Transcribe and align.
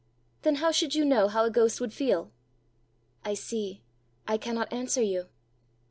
"Then 0.41 0.55
how 0.55 0.71
should 0.71 0.95
you 0.95 1.05
know 1.05 1.27
how 1.27 1.43
a 1.45 1.51
ghost 1.51 1.79
would 1.79 1.93
feel?" 1.93 2.31
"I 3.23 3.35
see! 3.35 3.83
I 4.27 4.35
cannot 4.35 4.73
answer 4.73 5.03
you." 5.03 5.27